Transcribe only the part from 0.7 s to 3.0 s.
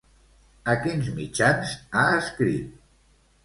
A quins mitjans ha escrit?